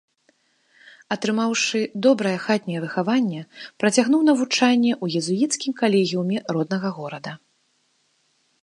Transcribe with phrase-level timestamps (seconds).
[1.15, 3.41] Атрымаўшы добрае хатняе выхаванне,
[3.85, 7.31] працягнуў навучанне ў езуіцкім калегіуме роднага горада.